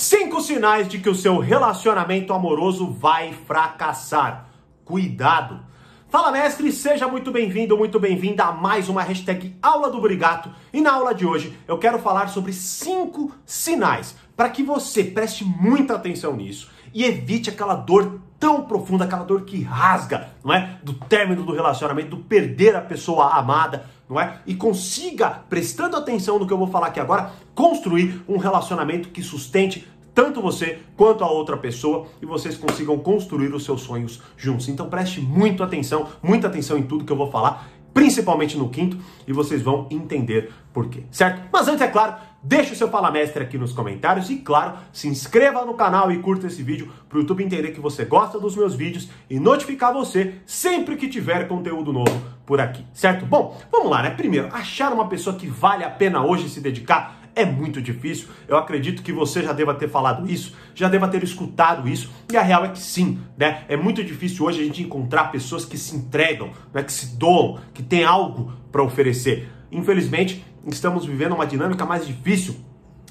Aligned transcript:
Cinco 0.00 0.40
sinais 0.40 0.88
de 0.88 0.98
que 0.98 1.10
o 1.10 1.14
seu 1.14 1.38
relacionamento 1.38 2.32
amoroso 2.32 2.90
vai 2.90 3.34
fracassar. 3.34 4.48
Cuidado! 4.82 5.60
Fala 6.08 6.32
mestre, 6.32 6.72
seja 6.72 7.06
muito 7.06 7.30
bem-vindo, 7.30 7.76
muito 7.76 8.00
bem-vinda 8.00 8.44
a 8.44 8.50
mais 8.52 8.88
uma 8.88 9.02
hashtag 9.02 9.54
Aula 9.60 9.90
do 9.90 10.00
Brigato. 10.00 10.50
E 10.72 10.80
na 10.80 10.94
aula 10.94 11.14
de 11.14 11.26
hoje 11.26 11.54
eu 11.68 11.76
quero 11.76 11.98
falar 11.98 12.28
sobre 12.28 12.54
cinco 12.54 13.30
sinais 13.44 14.16
para 14.34 14.48
que 14.48 14.62
você 14.62 15.04
preste 15.04 15.44
muita 15.44 15.96
atenção 15.96 16.34
nisso 16.34 16.70
e 16.92 17.04
evite 17.04 17.50
aquela 17.50 17.74
dor 17.74 18.20
tão 18.38 18.62
profunda, 18.62 19.04
aquela 19.04 19.24
dor 19.24 19.42
que 19.42 19.62
rasga, 19.62 20.30
não 20.42 20.52
é? 20.52 20.78
Do 20.82 20.94
término 20.94 21.44
do 21.44 21.52
relacionamento, 21.52 22.10
do 22.10 22.16
perder 22.16 22.74
a 22.74 22.80
pessoa 22.80 23.34
amada, 23.34 23.84
não 24.08 24.18
é? 24.18 24.40
E 24.46 24.54
consiga, 24.54 25.42
prestando 25.48 25.96
atenção 25.96 26.38
no 26.38 26.46
que 26.46 26.52
eu 26.52 26.58
vou 26.58 26.66
falar 26.66 26.86
aqui 26.86 26.98
agora, 26.98 27.32
construir 27.54 28.22
um 28.26 28.38
relacionamento 28.38 29.10
que 29.10 29.22
sustente 29.22 29.86
tanto 30.14 30.42
você 30.42 30.80
quanto 30.96 31.22
a 31.22 31.30
outra 31.30 31.56
pessoa 31.56 32.06
e 32.20 32.26
vocês 32.26 32.56
consigam 32.56 32.98
construir 32.98 33.54
os 33.54 33.64
seus 33.64 33.82
sonhos 33.82 34.20
juntos. 34.36 34.68
Então 34.68 34.88
preste 34.88 35.20
muito 35.20 35.62
atenção, 35.62 36.08
muita 36.22 36.46
atenção 36.46 36.76
em 36.76 36.82
tudo 36.82 37.04
que 37.04 37.12
eu 37.12 37.16
vou 37.16 37.30
falar, 37.30 37.68
principalmente 38.00 38.56
no 38.56 38.70
quinto, 38.70 38.96
e 39.28 39.32
vocês 39.32 39.60
vão 39.60 39.86
entender 39.90 40.50
por 40.72 40.88
quê, 40.88 41.02
certo? 41.10 41.42
Mas 41.52 41.68
antes, 41.68 41.82
é 41.82 41.86
claro, 41.86 42.14
deixe 42.42 42.72
o 42.72 42.76
seu 42.76 42.88
Fala 42.88 43.10
Mestre 43.10 43.42
aqui 43.42 43.58
nos 43.58 43.74
comentários 43.74 44.30
e, 44.30 44.36
claro, 44.36 44.78
se 44.90 45.06
inscreva 45.06 45.66
no 45.66 45.74
canal 45.74 46.10
e 46.10 46.16
curta 46.16 46.46
esse 46.46 46.62
vídeo 46.62 46.90
para 47.10 47.18
o 47.18 47.20
YouTube 47.20 47.44
entender 47.44 47.72
que 47.72 47.80
você 47.80 48.06
gosta 48.06 48.40
dos 48.40 48.56
meus 48.56 48.74
vídeos 48.74 49.10
e 49.28 49.38
notificar 49.38 49.92
você 49.92 50.36
sempre 50.46 50.96
que 50.96 51.08
tiver 51.08 51.46
conteúdo 51.46 51.92
novo 51.92 52.22
por 52.46 52.58
aqui, 52.58 52.86
certo? 52.94 53.26
Bom, 53.26 53.60
vamos 53.70 53.90
lá, 53.90 54.02
né? 54.02 54.08
Primeiro, 54.08 54.48
achar 54.50 54.94
uma 54.94 55.06
pessoa 55.06 55.36
que 55.36 55.46
vale 55.46 55.84
a 55.84 55.90
pena 55.90 56.24
hoje 56.24 56.48
se 56.48 56.58
dedicar 56.58 57.19
é 57.40 57.46
muito 57.46 57.80
difícil. 57.80 58.28
Eu 58.46 58.56
acredito 58.56 59.02
que 59.02 59.12
você 59.12 59.42
já 59.42 59.52
deva 59.52 59.74
ter 59.74 59.88
falado 59.88 60.30
isso, 60.30 60.54
já 60.74 60.88
deva 60.88 61.08
ter 61.08 61.22
escutado 61.22 61.88
isso. 61.88 62.10
E 62.30 62.36
a 62.36 62.42
real 62.42 62.64
é 62.64 62.68
que 62.68 62.78
sim, 62.78 63.18
né? 63.36 63.64
É 63.68 63.76
muito 63.76 64.02
difícil 64.04 64.44
hoje 64.44 64.60
a 64.60 64.64
gente 64.64 64.82
encontrar 64.82 65.30
pessoas 65.32 65.64
que 65.64 65.78
se 65.78 65.96
entregam, 65.96 66.50
né? 66.72 66.82
que 66.82 66.92
se 66.92 67.16
doam, 67.16 67.58
que 67.72 67.82
têm 67.82 68.04
algo 68.04 68.52
para 68.70 68.82
oferecer. 68.82 69.48
Infelizmente, 69.72 70.44
estamos 70.66 71.06
vivendo 71.06 71.34
uma 71.34 71.46
dinâmica 71.46 71.84
mais 71.84 72.06
difícil 72.06 72.56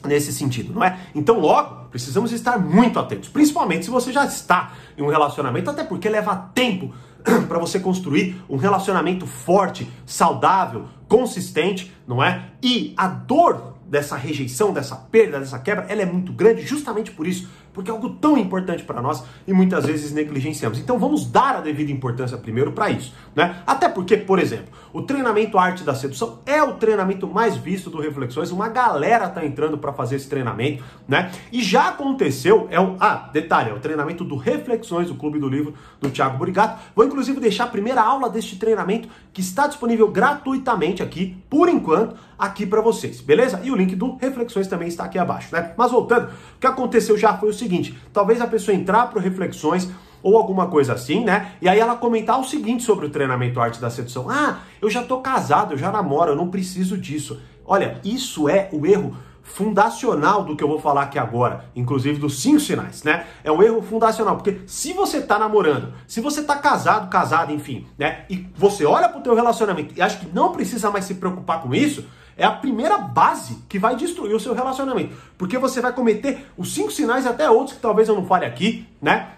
nesse 0.06 0.32
sentido, 0.32 0.74
não 0.74 0.84
é? 0.84 0.98
Então, 1.14 1.40
logo, 1.40 1.90
precisamos 1.90 2.32
estar 2.32 2.58
muito 2.58 3.00
atentos, 3.00 3.30
principalmente 3.30 3.86
se 3.86 3.92
você 3.92 4.12
já 4.12 4.26
está 4.26 4.74
em 4.98 5.02
um 5.02 5.08
relacionamento, 5.08 5.70
até 5.70 5.84
porque 5.84 6.08
leva 6.08 6.36
tempo 6.54 6.94
para 7.48 7.60
você 7.60 7.80
construir 7.80 8.42
um 8.50 8.56
relacionamento 8.56 9.26
forte, 9.26 9.90
saudável, 10.06 10.86
consistente, 11.08 11.94
não 12.08 12.24
é? 12.24 12.52
E 12.64 12.94
a 12.96 13.08
dor 13.08 13.79
dessa 13.90 14.16
rejeição, 14.16 14.72
dessa 14.72 14.96
perda, 14.96 15.40
dessa 15.40 15.60
quebra, 15.60 15.86
ela 15.90 16.02
é 16.02 16.06
muito 16.06 16.32
grande 16.32 16.62
justamente 16.62 17.12
por 17.12 17.28
isso, 17.28 17.50
porque 17.80 17.90
é 17.90 17.94
algo 17.94 18.10
tão 18.10 18.38
importante 18.38 18.84
para 18.84 19.02
nós 19.02 19.24
e 19.48 19.54
muitas 19.54 19.86
vezes 19.86 20.12
negligenciamos. 20.12 20.78
Então 20.78 21.00
vamos 21.00 21.26
dar 21.26 21.56
a 21.56 21.62
devida 21.62 21.90
importância 21.94 22.38
primeiro 22.38 22.74
para 22.74 22.90
isso, 22.90 23.14
né? 23.34 23.64
Até 23.66 23.88
porque, 23.88 24.18
por 24.18 24.38
exemplo, 24.38 24.68
o 24.92 25.02
treinamento 25.02 25.58
Arte 25.58 25.86
da 25.86 25.96
Sedução 25.96 26.40
é 26.46 26.62
o 26.62 26.74
treinamento 26.74 27.26
mais 27.26 27.56
visto 27.56 27.90
do 27.90 28.02
Reflexões, 28.02 28.52
uma 28.52 28.68
galera 28.68 29.30
tá 29.30 29.46
entrando 29.46 29.78
para 29.78 29.94
fazer 29.94 30.18
esse 30.18 30.28
treinamento, 30.28 30.84
né? 31.08 31.32
E 31.54 31.64
já 31.64 31.88
aconteceu, 31.88 32.68
é 32.70 32.82
um, 32.82 32.98
ah, 33.00 33.30
detalhe, 33.32 33.70
é 33.70 33.74
o 33.74 33.80
treinamento 33.80 34.26
do 34.26 34.36
Reflexões, 34.36 35.08
do 35.08 35.16
Clube 35.16 35.40
do 35.40 35.48
Livro 35.48 35.74
do 36.02 36.10
Thiago 36.10 36.38
Burigato. 36.38 36.82
Vou 36.94 37.06
inclusive 37.06 37.40
deixar 37.40 37.64
a 37.64 37.68
primeira 37.68 38.02
aula 38.02 38.30
deste 38.30 38.58
treinamento 38.58 39.08
que 39.32 39.40
está 39.40 39.68
disponível 39.68 40.10
gratuitamente 40.10 41.02
aqui, 41.02 41.38
por 41.50 41.70
enquanto, 41.70 42.18
aqui 42.40 42.66
para 42.66 42.82
vocês, 42.82 43.20
beleza? 43.20 43.60
E 43.64 43.70
o 43.70 43.76
link 43.76 43.96
do 43.96 44.16
Reflexões 44.16 44.68
também 44.68 44.88
está 44.88 45.04
aqui 45.04 45.20
abaixo, 45.20 45.54
né? 45.54 45.74
Mas 45.78 45.92
voltando, 45.92 46.30
o 46.30 46.60
que 46.60 46.66
aconteceu 46.66 47.18
já 47.18 47.38
foi 47.38 47.50
o 47.50 47.54
seguinte: 47.54 47.69
talvez 48.12 48.42
a 48.42 48.48
pessoa 48.48 48.76
entrar 48.76 49.08
para 49.08 49.22
Reflexões 49.22 49.90
ou 50.22 50.38
alguma 50.38 50.68
coisa 50.68 50.94
assim, 50.94 51.24
né? 51.24 51.54
E 51.62 51.70
aí 51.70 51.80
ela 51.80 51.96
comentar 51.96 52.40
o 52.40 52.44
seguinte 52.44 52.84
sobre 52.84 53.06
o 53.06 53.10
treinamento 53.10 53.60
Arte 53.60 53.80
da 53.80 53.90
Sedução: 53.90 54.30
Ah, 54.30 54.60
eu 54.82 54.90
já 54.90 55.04
tô 55.04 55.20
casado, 55.22 55.74
eu 55.74 55.78
já 55.78 55.92
namoro, 55.92 56.32
eu 56.32 56.36
não 56.36 56.50
preciso 56.50 56.98
disso. 56.98 57.40
Olha, 57.66 58.00
isso 58.04 58.50
é 58.50 58.70
o 58.72 58.86
erro 58.86 59.16
fundacional 59.50 60.44
do 60.44 60.56
que 60.56 60.64
eu 60.64 60.68
vou 60.68 60.80
falar 60.80 61.04
aqui 61.04 61.18
agora, 61.18 61.66
inclusive 61.76 62.20
dos 62.20 62.42
cinco 62.42 62.60
sinais, 62.60 63.04
né? 63.04 63.26
É 63.44 63.52
um 63.52 63.62
erro 63.64 63.82
fundacional, 63.82 64.36
porque 64.36 64.62
se 64.68 64.94
você 64.94 65.22
tá 65.22 65.40
namorando, 65.40 65.94
se 66.08 66.22
você 66.22 66.44
tá 66.44 66.56
casado, 66.56 67.10
casado, 67.10 67.52
enfim, 67.52 67.88
né? 67.98 68.26
E 68.30 68.48
você 68.56 68.86
olha 68.86 69.10
pro 69.10 69.22
teu 69.22 69.34
relacionamento 69.34 69.94
e 69.98 70.02
acha 70.02 70.18
que 70.18 70.28
não 70.34 70.52
precisa 70.52 70.92
mais 70.92 71.06
se 71.06 71.16
preocupar 71.16 71.62
com 71.62 71.74
isso, 71.74 72.06
é 72.40 72.46
a 72.46 72.52
primeira 72.52 72.98
base 72.98 73.58
que 73.68 73.78
vai 73.78 73.96
destruir 73.96 74.34
o 74.34 74.40
seu 74.40 74.54
relacionamento. 74.54 75.16
Porque 75.38 75.58
você 75.58 75.82
vai 75.82 75.92
cometer 75.92 76.48
os 76.58 76.74
cinco 76.74 76.90
sinais 76.90 77.26
e 77.26 77.28
até 77.28 77.50
outros 77.50 77.76
que 77.76 77.82
talvez 77.82 78.08
eu 78.08 78.16
não 78.16 78.26
fale 78.26 78.46
aqui, 78.46 78.88
né? 79.02 79.34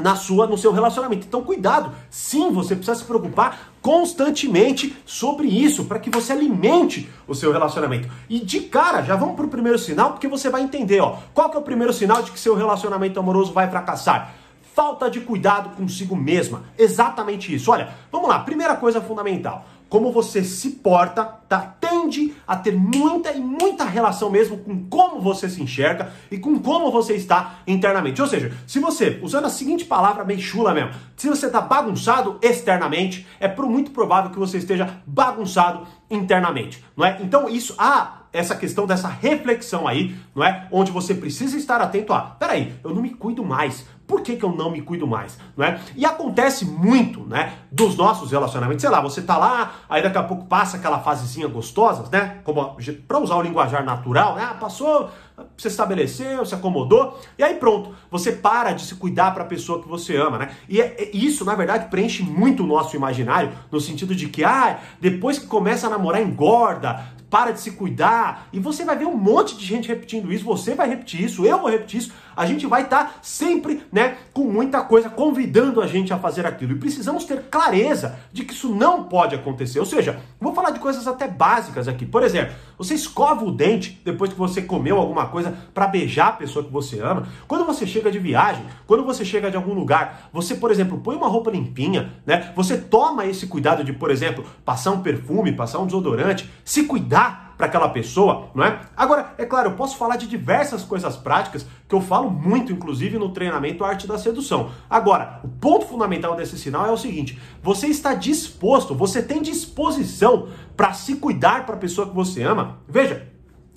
Na 0.00 0.14
sua, 0.14 0.46
no 0.46 0.58
seu 0.58 0.70
relacionamento. 0.70 1.26
Então, 1.26 1.42
cuidado. 1.42 1.92
Sim, 2.10 2.50
você 2.52 2.76
precisa 2.76 2.98
se 2.98 3.04
preocupar 3.04 3.72
constantemente 3.80 4.94
sobre 5.06 5.46
isso, 5.46 5.84
para 5.84 5.98
que 5.98 6.10
você 6.10 6.32
alimente 6.32 7.08
o 7.26 7.34
seu 7.34 7.50
relacionamento. 7.50 8.08
E 8.28 8.40
de 8.40 8.60
cara, 8.60 9.02
já 9.02 9.16
vamos 9.16 9.36
para 9.36 9.46
o 9.46 9.48
primeiro 9.48 9.78
sinal, 9.78 10.12
porque 10.12 10.28
você 10.28 10.50
vai 10.50 10.62
entender, 10.62 11.00
ó. 11.00 11.16
Qual 11.32 11.48
que 11.48 11.56
é 11.56 11.60
o 11.60 11.62
primeiro 11.62 11.92
sinal 11.92 12.22
de 12.22 12.30
que 12.30 12.38
seu 12.38 12.54
relacionamento 12.54 13.18
amoroso 13.18 13.52
vai 13.52 13.70
fracassar? 13.70 14.34
Falta 14.74 15.08
de 15.08 15.20
cuidado 15.20 15.70
consigo 15.76 16.16
mesma. 16.16 16.64
Exatamente 16.76 17.54
isso. 17.54 17.70
Olha, 17.70 17.90
vamos 18.10 18.28
lá. 18.28 18.40
Primeira 18.40 18.74
coisa 18.76 19.00
fundamental 19.00 19.64
como 19.94 20.10
você 20.10 20.42
se 20.42 20.70
porta, 20.70 21.24
tá? 21.48 21.76
Tende 21.94 22.34
a 22.44 22.56
ter 22.56 22.76
muita 22.76 23.30
e 23.30 23.38
muita 23.38 23.84
relação 23.84 24.28
mesmo 24.28 24.58
com 24.58 24.84
como 24.88 25.20
você 25.20 25.48
se 25.48 25.62
enxerga 25.62 26.12
e 26.28 26.36
com 26.36 26.58
como 26.58 26.90
você 26.90 27.14
está 27.14 27.60
internamente. 27.68 28.20
Ou 28.20 28.26
seja, 28.26 28.52
se 28.66 28.80
você, 28.80 29.20
usando 29.22 29.44
a 29.44 29.48
seguinte 29.48 29.84
palavra 29.84 30.24
bem 30.24 30.38
chula 30.38 30.74
mesmo, 30.74 30.90
se 31.16 31.28
você 31.28 31.46
está 31.46 31.60
bagunçado 31.60 32.36
externamente, 32.42 33.24
é 33.38 33.48
muito 33.62 33.92
provável 33.92 34.32
que 34.32 34.38
você 34.38 34.58
esteja 34.58 35.00
bagunçado 35.06 35.86
internamente, 36.10 36.84
não 36.96 37.06
é? 37.06 37.18
Então 37.22 37.48
isso, 37.48 37.74
há 37.78 38.22
essa 38.32 38.56
questão 38.56 38.84
dessa 38.84 39.06
reflexão 39.06 39.86
aí, 39.86 40.16
não 40.34 40.44
é? 40.44 40.66
Onde 40.72 40.90
você 40.90 41.14
precisa 41.14 41.56
estar 41.56 41.80
atento 41.80 42.12
a, 42.12 42.20
peraí, 42.20 42.74
eu 42.82 42.92
não 42.92 43.00
me 43.00 43.10
cuido 43.10 43.44
mais. 43.44 43.86
Por 44.06 44.20
que, 44.20 44.36
que 44.36 44.44
eu 44.44 44.52
não 44.52 44.70
me 44.70 44.82
cuido 44.82 45.06
mais? 45.06 45.38
Não 45.56 45.64
é? 45.64 45.80
E 45.96 46.04
acontece 46.04 46.64
muito, 46.64 47.20
né? 47.26 47.54
Dos 47.70 47.96
nossos 47.96 48.30
relacionamentos. 48.30 48.82
Sei 48.82 48.90
lá, 48.90 49.00
você 49.00 49.22
tá 49.22 49.36
lá, 49.38 49.72
aí 49.88 50.02
daqui 50.02 50.18
a 50.18 50.22
pouco 50.22 50.44
passa 50.44 50.76
aquela 50.76 51.00
fasezinha 51.00 51.48
gostosa, 51.48 52.08
né? 52.12 52.40
Como 52.44 52.76
para 53.08 53.18
usar 53.18 53.36
o 53.36 53.42
linguajar 53.42 53.84
natural, 53.84 54.36
né? 54.36 54.46
Ah, 54.50 54.54
passou, 54.54 55.10
você 55.56 55.68
estabeleceu, 55.68 56.44
se 56.44 56.54
acomodou, 56.54 57.18
e 57.38 57.42
aí 57.42 57.54
pronto, 57.54 57.94
você 58.10 58.32
para 58.32 58.72
de 58.72 58.84
se 58.84 58.94
cuidar 58.94 59.32
para 59.32 59.42
a 59.42 59.46
pessoa 59.46 59.82
que 59.82 59.88
você 59.88 60.16
ama, 60.16 60.38
né? 60.38 60.50
E 60.68 60.80
é, 60.80 60.96
é, 60.98 61.10
isso, 61.16 61.44
na 61.44 61.54
verdade, 61.54 61.88
preenche 61.88 62.22
muito 62.22 62.62
o 62.62 62.66
nosso 62.66 62.94
imaginário, 62.94 63.52
no 63.70 63.80
sentido 63.80 64.14
de 64.14 64.28
que, 64.28 64.44
ah, 64.44 64.78
depois 65.00 65.38
que 65.38 65.46
começa 65.46 65.86
a 65.86 65.90
namorar, 65.90 66.22
engorda, 66.22 67.14
para 67.34 67.50
de 67.50 67.60
se 67.60 67.72
cuidar. 67.72 68.48
E 68.52 68.60
você 68.60 68.84
vai 68.84 68.96
ver 68.96 69.06
um 69.06 69.16
monte 69.16 69.56
de 69.56 69.66
gente 69.66 69.88
repetindo 69.88 70.32
isso, 70.32 70.44
você 70.44 70.72
vai 70.72 70.88
repetir 70.88 71.24
isso, 71.24 71.44
eu 71.44 71.58
vou 71.58 71.68
repetir 71.68 71.98
isso. 71.98 72.12
A 72.36 72.46
gente 72.46 72.66
vai 72.66 72.82
estar 72.82 73.04
tá 73.04 73.14
sempre, 73.22 73.82
né, 73.92 74.16
com 74.32 74.44
muita 74.44 74.82
coisa 74.82 75.08
convidando 75.08 75.80
a 75.80 75.86
gente 75.86 76.12
a 76.12 76.18
fazer 76.18 76.46
aquilo. 76.46 76.72
E 76.72 76.78
precisamos 76.78 77.24
ter 77.24 77.42
clareza 77.50 78.18
de 78.32 78.44
que 78.44 78.52
isso 78.52 78.74
não 78.74 79.04
pode 79.04 79.34
acontecer. 79.34 79.78
Ou 79.78 79.86
seja, 79.86 80.20
vou 80.40 80.54
falar 80.54 80.70
de 80.70 80.78
coisas 80.78 81.06
até 81.06 81.28
básicas 81.28 81.88
aqui. 81.88 82.04
Por 82.04 82.22
exemplo, 82.22 82.54
você 82.76 82.94
escova 82.94 83.44
o 83.44 83.52
dente 83.52 84.00
depois 84.04 84.32
que 84.32 84.38
você 84.38 84.62
comeu 84.62 84.98
alguma 84.98 85.26
coisa 85.26 85.56
para 85.72 85.86
beijar 85.86 86.28
a 86.28 86.32
pessoa 86.32 86.64
que 86.64 86.72
você 86.72 87.00
ama. 87.00 87.28
Quando 87.46 87.64
você 87.64 87.86
chega 87.86 88.10
de 88.10 88.18
viagem, 88.18 88.64
quando 88.86 89.04
você 89.04 89.24
chega 89.24 89.50
de 89.50 89.56
algum 89.56 89.74
lugar, 89.74 90.28
você, 90.32 90.54
por 90.54 90.70
exemplo, 90.70 90.98
põe 90.98 91.16
uma 91.16 91.28
roupa 91.28 91.50
limpinha, 91.50 92.12
né? 92.26 92.52
Você 92.56 92.76
toma 92.76 93.26
esse 93.26 93.46
cuidado 93.46 93.84
de, 93.84 93.92
por 93.92 94.10
exemplo, 94.10 94.44
passar 94.64 94.90
um 94.90 95.02
perfume, 95.02 95.52
passar 95.52 95.78
um 95.78 95.86
desodorante, 95.86 96.50
se 96.64 96.84
cuidar 96.84 97.43
para 97.56 97.66
aquela 97.66 97.88
pessoa, 97.88 98.48
não 98.54 98.64
é? 98.64 98.80
Agora, 98.96 99.34
é 99.38 99.44
claro, 99.44 99.70
eu 99.70 99.76
posso 99.76 99.96
falar 99.96 100.16
de 100.16 100.26
diversas 100.26 100.82
coisas 100.82 101.16
práticas 101.16 101.66
que 101.88 101.94
eu 101.94 102.00
falo 102.00 102.30
muito, 102.30 102.72
inclusive 102.72 103.18
no 103.18 103.30
treinamento 103.30 103.84
Arte 103.84 104.06
da 104.06 104.18
Sedução. 104.18 104.70
Agora, 104.88 105.40
o 105.44 105.48
ponto 105.48 105.86
fundamental 105.86 106.34
desse 106.34 106.58
sinal 106.58 106.86
é 106.86 106.90
o 106.90 106.96
seguinte: 106.96 107.38
você 107.62 107.86
está 107.86 108.14
disposto, 108.14 108.94
você 108.94 109.22
tem 109.22 109.42
disposição 109.42 110.48
para 110.76 110.92
se 110.92 111.16
cuidar 111.16 111.64
para 111.66 111.76
a 111.76 111.78
pessoa 111.78 112.08
que 112.08 112.14
você 112.14 112.42
ama? 112.42 112.78
Veja, 112.88 113.28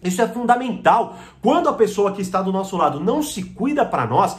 isso 0.03 0.21
é 0.21 0.27
fundamental. 0.27 1.15
Quando 1.41 1.69
a 1.69 1.73
pessoa 1.73 2.11
que 2.11 2.21
está 2.21 2.41
do 2.41 2.51
nosso 2.51 2.77
lado 2.77 2.99
não 2.99 3.21
se 3.21 3.43
cuida 3.43 3.85
para 3.85 4.05
nós, 4.05 4.37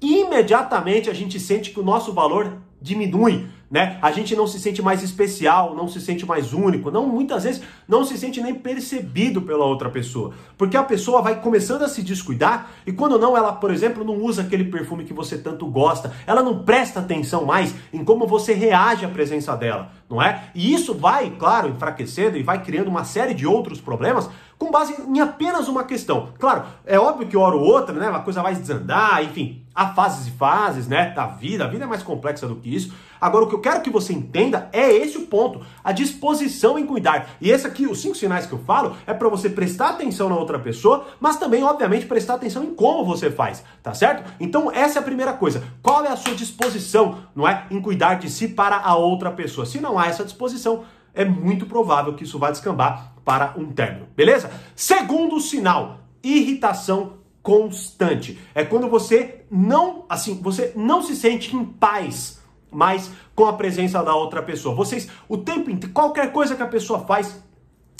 imediatamente 0.00 1.08
a 1.08 1.14
gente 1.14 1.40
sente 1.40 1.70
que 1.70 1.80
o 1.80 1.84
nosso 1.84 2.12
valor 2.12 2.58
diminui 2.80 3.48
né? 3.70 3.98
A 4.00 4.12
gente 4.12 4.36
não 4.36 4.46
se 4.46 4.60
sente 4.60 4.80
mais 4.80 5.02
especial, 5.02 5.74
não 5.74 5.88
se 5.88 6.00
sente 6.00 6.24
mais 6.24 6.52
único, 6.52 6.90
não 6.90 7.06
muitas 7.06 7.44
vezes 7.44 7.62
não 7.88 8.04
se 8.04 8.16
sente 8.16 8.40
nem 8.40 8.54
percebido 8.54 9.42
pela 9.42 9.64
outra 9.64 9.90
pessoa, 9.90 10.34
porque 10.56 10.76
a 10.76 10.84
pessoa 10.84 11.20
vai 11.20 11.40
começando 11.40 11.82
a 11.82 11.88
se 11.88 12.02
descuidar 12.02 12.70
e 12.86 12.92
quando 12.92 13.18
não 13.18 13.36
ela, 13.36 13.52
por 13.52 13.70
exemplo, 13.72 14.04
não 14.04 14.22
usa 14.22 14.42
aquele 14.42 14.64
perfume 14.64 15.04
que 15.04 15.12
você 15.12 15.36
tanto 15.36 15.66
gosta, 15.66 16.12
ela 16.26 16.42
não 16.42 16.62
presta 16.62 17.00
atenção 17.00 17.44
mais 17.44 17.74
em 17.92 18.04
como 18.04 18.26
você 18.26 18.52
reage 18.52 19.04
à 19.04 19.08
presença 19.08 19.56
dela, 19.56 19.90
não 20.08 20.22
é? 20.22 20.44
E 20.54 20.72
isso 20.72 20.94
vai, 20.94 21.30
claro, 21.30 21.68
enfraquecendo 21.68 22.36
e 22.36 22.42
vai 22.42 22.62
criando 22.62 22.88
uma 22.88 23.04
série 23.04 23.34
de 23.34 23.46
outros 23.46 23.80
problemas 23.80 24.30
com 24.58 24.70
base 24.70 24.94
em 25.06 25.20
apenas 25.20 25.68
uma 25.68 25.84
questão. 25.84 26.30
Claro, 26.38 26.64
é 26.84 26.98
óbvio 26.98 27.28
que 27.28 27.36
hora 27.36 27.54
ou 27.54 27.62
outra, 27.62 27.94
né, 27.94 28.08
uma 28.08 28.22
coisa 28.22 28.42
vai 28.42 28.54
desandar, 28.54 29.22
enfim, 29.22 29.62
há 29.74 29.88
fases 29.88 30.26
e 30.26 30.30
fases, 30.30 30.88
né, 30.88 31.10
da 31.10 31.26
vida, 31.26 31.64
a 31.64 31.68
vida 31.68 31.84
é 31.84 31.86
mais 31.86 32.02
complexa 32.02 32.46
do 32.48 32.56
que 32.56 32.74
isso. 32.74 32.92
Agora, 33.20 33.44
o 33.44 33.48
que 33.48 33.54
eu 33.54 33.60
quero 33.60 33.80
que 33.80 33.90
você 33.90 34.12
entenda 34.12 34.68
é 34.72 34.90
esse 34.90 35.16
o 35.16 35.26
ponto, 35.26 35.60
a 35.82 35.92
disposição 35.92 36.78
em 36.78 36.86
cuidar. 36.86 37.30
E 37.40 37.50
esse 37.50 37.66
aqui, 37.66 37.86
os 37.86 38.00
cinco 38.00 38.14
sinais 38.14 38.46
que 38.46 38.52
eu 38.52 38.58
falo, 38.58 38.96
é 39.06 39.12
para 39.12 39.28
você 39.28 39.48
prestar 39.48 39.90
atenção 39.90 40.28
na 40.28 40.36
outra 40.36 40.58
pessoa, 40.58 41.06
mas 41.20 41.36
também, 41.36 41.62
obviamente, 41.64 42.06
prestar 42.06 42.34
atenção 42.34 42.64
em 42.64 42.74
como 42.74 43.04
você 43.04 43.30
faz, 43.30 43.64
tá 43.82 43.94
certo? 43.94 44.30
Então, 44.38 44.70
essa 44.70 44.98
é 44.98 45.00
a 45.00 45.04
primeira 45.04 45.32
coisa. 45.32 45.62
Qual 45.82 46.04
é 46.04 46.08
a 46.08 46.16
sua 46.16 46.34
disposição, 46.34 47.18
não 47.34 47.48
é, 47.48 47.66
em 47.70 47.80
cuidar 47.80 48.14
de 48.14 48.30
si 48.30 48.48
para 48.48 48.76
a 48.76 48.96
outra 48.96 49.30
pessoa? 49.30 49.66
Se 49.66 49.80
não 49.80 49.98
há 49.98 50.06
essa 50.06 50.24
disposição, 50.24 50.84
é 51.16 51.24
muito 51.24 51.66
provável 51.66 52.14
que 52.14 52.22
isso 52.22 52.38
vá 52.38 52.50
descambar 52.50 53.14
para 53.24 53.54
um 53.56 53.72
término, 53.72 54.06
beleza? 54.14 54.50
Segundo 54.76 55.40
sinal, 55.40 56.00
irritação 56.22 57.14
constante. 57.42 58.38
É 58.54 58.64
quando 58.64 58.88
você 58.88 59.44
não, 59.50 60.04
assim, 60.08 60.40
você 60.42 60.72
não 60.76 61.02
se 61.02 61.16
sente 61.16 61.56
em 61.56 61.64
paz 61.64 62.40
mais 62.70 63.10
com 63.34 63.46
a 63.46 63.52
presença 63.52 64.02
da 64.02 64.14
outra 64.14 64.42
pessoa. 64.42 64.74
Vocês, 64.74 65.08
o 65.28 65.38
tempo 65.38 65.70
inteiro, 65.70 65.94
qualquer 65.94 66.30
coisa 66.32 66.54
que 66.54 66.62
a 66.62 66.66
pessoa 66.66 67.00
faz, 67.06 67.40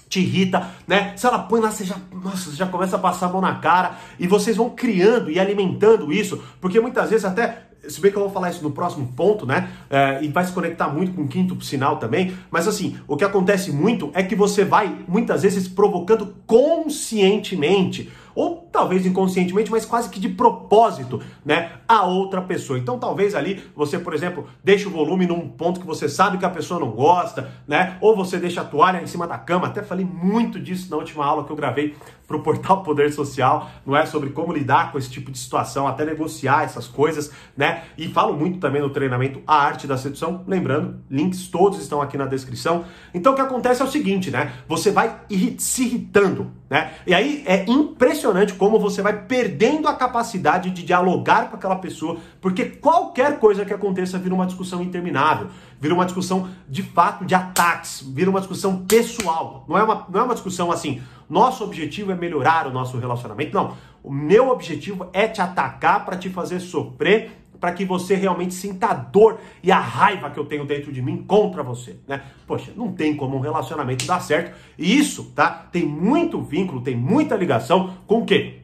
te 0.09 0.21
irrita, 0.21 0.71
né? 0.87 1.17
Se 1.17 1.27
ela 1.27 1.39
põe 1.39 1.61
lá, 1.61 1.71
você 1.71 1.85
já, 1.85 1.97
nossa, 2.13 2.51
você 2.51 2.57
já 2.57 2.67
começa 2.67 2.97
a 2.97 2.99
passar 2.99 3.27
a 3.27 3.29
mão 3.29 3.41
na 3.41 3.57
cara 3.57 3.97
e 4.19 4.27
vocês 4.27 4.57
vão 4.57 4.71
criando 4.71 5.31
e 5.31 5.41
alimentando 5.41 6.13
isso, 6.13 6.43
porque 6.61 6.81
muitas 6.81 7.11
vezes 7.11 7.25
até 7.25 7.66
se 7.89 8.01
bem 8.01 8.11
que 8.11 8.19
eu 8.19 8.23
vou 8.23 8.31
falar 8.31 8.51
isso 8.51 8.63
no 8.63 8.71
próximo 8.71 9.13
ponto, 9.15 9.47
né? 9.47 9.69
É, 9.89 10.23
e 10.23 10.29
vai 10.29 10.45
se 10.45 10.53
conectar 10.53 10.89
muito 10.89 11.13
com 11.13 11.23
o 11.23 11.29
quinto 11.29 11.63
sinal 11.65 11.99
também. 11.99 12.35
Mas 12.51 12.69
assim, 12.69 12.97
o 13.07 13.17
que 13.17 13.25
acontece 13.25 13.73
muito 13.73 14.11
é 14.15 14.23
que 14.23 14.35
você 14.35 14.65
vai 14.65 15.05
muitas 15.09 15.43
vezes 15.43 15.69
provocando 15.69 16.35
conscientemente 16.47 18.11
ou 18.35 18.66
talvez 18.77 19.07
inconscientemente, 19.07 19.71
mas 19.71 19.87
quase 19.87 20.11
que 20.11 20.21
de 20.21 20.29
propósito, 20.29 21.23
né, 21.43 21.73
a 21.89 22.05
outra 22.05 22.43
pessoa. 22.43 22.79
Então, 22.79 22.99
talvez 22.99 23.35
ali 23.35 23.65
você, 23.75 23.99
por 23.99 24.13
exemplo, 24.13 24.47
deixe 24.63 24.87
o 24.87 24.91
volume 24.91 25.27
num 25.27 25.49
ponto 25.49 25.81
que 25.81 25.87
você 25.87 26.11
sabe 26.11 26.37
que 26.37 26.45
a 26.45 26.51
pessoa 26.51 26.79
não 26.79 26.91
gosta, 26.91 27.51
né, 27.67 27.97
ou 28.03 28.15
você 28.15 28.37
deixa 28.39 28.61
a 28.61 28.65
toalha 28.65 29.03
em 29.03 29.07
cima 29.07 29.27
da 29.27 29.39
cama. 29.39 29.69
Até 29.69 29.83
falei 29.83 30.05
muito 30.05 30.61
disso 30.61 30.91
na 30.91 30.99
última 30.99 31.25
aula 31.25 31.45
que 31.45 31.51
eu 31.51 31.57
gravei 31.57 31.97
para 32.27 32.37
o 32.37 32.43
portal 32.43 32.83
Poder 32.83 33.13
Social, 33.13 33.71
não 33.87 33.97
é 33.97 34.05
sobre 34.05 34.31
como 34.31 34.53
lidar 34.53 34.91
com 34.91 34.99
esse 34.99 35.09
tipo 35.09 35.31
de 35.31 35.39
situação, 35.39 35.87
até 35.87 36.05
negociar 36.05 36.65
essas 36.65 36.89
coisas, 36.89 37.31
né? 37.57 37.85
E 37.97 38.09
falo 38.09 38.37
muito 38.37 38.59
também 38.59 38.83
no 38.83 38.91
treinamento 38.91 39.41
A 39.47 39.55
Arte 39.63 39.87
da 39.87 39.97
Sedução, 39.97 40.43
lembrando, 40.47 40.99
links 41.09 41.47
todos 41.47 41.81
estão 41.81 42.03
aqui 42.03 42.19
na 42.19 42.27
descrição. 42.27 42.85
Então 43.15 43.33
o 43.33 43.37
que 43.37 43.43
acontece 43.43 43.81
é 43.81 43.85
o 43.85 43.89
seguinte, 43.89 44.31
né? 44.31 44.53
Você 44.67 44.91
vai 44.91 45.21
se 45.59 45.85
irritando, 45.85 46.51
né? 46.69 46.95
E 47.07 47.15
aí 47.15 47.45
é 47.47 47.65
impressionante 47.69 48.55
como 48.55 48.66
você 48.71 49.03
vai 49.03 49.25
perdendo 49.25 49.89
a 49.89 49.95
capacidade 49.95 50.71
de 50.71 50.83
dialogar 50.83 51.51
com 51.51 51.57
aquela 51.57 51.77
pessoa, 51.77 52.19
porque 52.41 52.65
qualquer 52.65 53.39
coisa 53.39 53.65
que 53.65 53.73
aconteça 53.73 54.19
vira 54.19 54.35
uma 54.35 54.47
discussão 54.47 54.83
interminável, 54.83 55.49
vira 55.81 55.95
uma 55.95 56.05
discussão 56.05 56.49
de 56.69 56.83
fato 56.83 57.25
de 57.25 57.35
ataques, 57.35 58.03
vira 58.07 58.29
uma 58.29 58.41
discussão 58.41 58.85
pessoal. 58.85 59.65
Não 59.69 59.79
é 59.79 59.83
uma, 59.83 60.07
não 60.09 60.21
é 60.21 60.23
uma 60.25 60.35
discussão 60.35 60.71
assim, 60.73 61.01
nosso 61.29 61.65
objetivo 61.65 62.13
é 62.13 62.15
melhorar 62.15 62.67
o 62.67 62.73
nosso 62.73 62.99
relacionamento. 62.99 63.55
Não, 63.55 63.77
o 64.03 64.13
meu 64.13 64.51
objetivo 64.51 65.09
é 65.13 65.27
te 65.27 65.41
atacar 65.41 66.05
para 66.05 66.17
te 66.17 66.29
fazer 66.29 66.61
sofrer 66.61 67.46
para 67.61 67.73
que 67.73 67.85
você 67.85 68.15
realmente 68.15 68.55
sinta 68.55 68.89
a 68.89 68.95
dor 68.95 69.39
e 69.63 69.73
a 69.73 69.79
raiva 69.79 70.31
que 70.31 70.39
eu 70.39 70.45
tenho 70.45 70.65
dentro 70.65 70.93
de 70.93 71.03
mim 71.03 71.25
contra 71.27 71.63
você, 71.63 71.97
né? 72.07 72.23
Poxa, 72.47 72.73
não 72.77 72.93
tem 72.93 73.17
como 73.17 73.37
um 73.37 73.41
relacionamento 73.41 74.07
dar 74.07 74.21
certo. 74.21 74.57
E 74.79 74.99
isso, 74.99 75.33
tá? 75.35 75.51
Tem 75.71 75.85
muito 75.85 76.41
vínculo, 76.41 76.81
tem 76.81 76.97
muita 76.97 77.37
ligação 77.37 77.95
com 78.07 78.21
o 78.21 78.25
quê? 78.25 78.61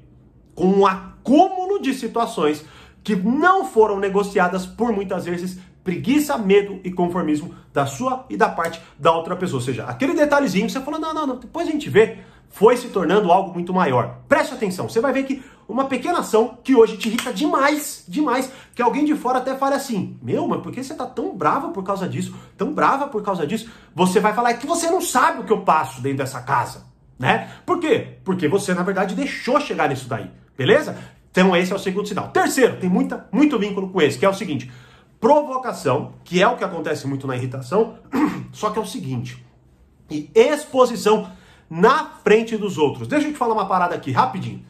Com 0.55 0.67
um 0.67 0.87
acúmulo 0.87 1.81
de 1.81 1.95
situações 1.95 2.65
que 3.03 3.17
não 3.17 3.65
foram 3.65 3.99
negociadas 3.99 4.67
por 4.67 4.93
muitas 4.93 5.25
vezes 5.25 5.59
preguiça, 5.83 6.39
medo 6.39 6.81
e 6.85 6.91
conformismo 6.91 7.55
da 7.73 7.87
sua 7.87 8.25
e 8.31 8.37
da 8.37 8.49
parte 8.49 8.81
da 8.99 9.13
outra 9.13 9.35
pessoa. 9.37 9.59
Ou 9.59 9.65
seja, 9.65 9.85
aquele 9.85 10.15
detalhezinho 10.15 10.67
que 10.67 10.73
você 10.73 10.81
fala, 10.81 10.99
não, 10.99 11.13
não, 11.13 11.27
não, 11.27 11.37
depois 11.37 11.67
a 11.67 11.71
gente 11.71 11.91
vê, 11.91 12.19
foi 12.51 12.77
se 12.77 12.89
tornando 12.89 13.33
algo 13.33 13.53
muito 13.53 13.73
maior. 13.73 14.19
Preste 14.29 14.55
atenção, 14.55 14.89
você 14.89 15.01
vai 15.01 15.13
ver 15.13 15.25
que 15.25 15.43
uma 15.73 15.87
pequena 15.87 16.19
ação 16.19 16.59
que 16.63 16.75
hoje 16.75 16.97
te 16.97 17.09
irrita 17.09 17.33
demais, 17.33 18.05
demais, 18.07 18.53
que 18.75 18.83
alguém 18.83 19.05
de 19.05 19.15
fora 19.15 19.39
até 19.39 19.57
fale 19.57 19.75
assim: 19.75 20.19
Meu, 20.23 20.47
mas 20.47 20.61
por 20.61 20.71
que 20.71 20.83
você 20.83 20.95
tá 20.95 21.07
tão 21.07 21.35
brava 21.35 21.69
por 21.69 21.83
causa 21.83 22.09
disso? 22.09 22.35
Tão 22.57 22.73
brava 22.73 23.09
por 23.09 23.23
causa 23.23 23.47
disso? 23.47 23.71
Você 23.95 24.21
vai 24.21 24.35
falar 24.35 24.51
é 24.51 24.55
que 24.55 24.67
você 24.67 24.91
não 24.91 25.01
sabe 25.01 25.41
o 25.41 25.45
que 25.45 25.53
eu 25.53 25.63
passo 25.63 26.01
dentro 26.01 26.19
dessa 26.19 26.41
casa, 26.43 26.85
né? 27.19 27.51
Por 27.65 27.81
quê? 27.81 28.19
Porque 28.25 28.47
você, 28.47 28.75
na 28.75 28.83
verdade, 28.83 29.15
deixou 29.15 29.59
chegar 29.61 29.89
nisso 29.89 30.09
daí, 30.09 30.31
beleza? 30.57 30.97
Então, 31.31 31.57
esse 31.57 31.73
é 31.73 31.75
o 31.75 31.79
segundo 31.79 32.07
sinal. 32.07 32.29
Terceiro, 32.29 32.77
tem 32.77 32.91
muita, 32.91 33.27
muito 33.33 33.59
vínculo 33.59 33.89
com 33.89 34.03
esse, 34.03 34.19
que 34.19 34.27
é 34.27 34.29
o 34.29 34.35
seguinte: 34.35 34.71
provocação, 35.19 36.13
que 36.23 36.43
é 36.43 36.47
o 36.47 36.57
que 36.57 36.65
acontece 36.65 37.07
muito 37.07 37.27
na 37.27 37.35
irritação, 37.35 37.95
só 38.53 38.71
que 38.71 38.79
é 38.79 38.83
o 38.83 38.87
seguinte, 38.87 39.45
e 40.11 40.31
exposição 40.35 41.31
na 41.71 42.05
frente 42.23 42.57
dos 42.59 42.77
outros. 42.77 43.09
Deixa 43.09 43.29
eu 43.29 43.33
te 43.33 43.39
falar 43.39 43.55
uma 43.55 43.67
parada 43.67 43.95
aqui 43.95 44.13
rapidinho. 44.13 44.63